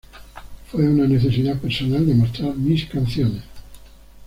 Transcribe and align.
Fue 0.71 0.89
una 0.89 1.05
necesidad 1.07 1.59
personal 1.59 2.03
de 2.07 2.15
mostrar 2.15 2.55
mis 2.55 2.85
canciones. 2.87 3.43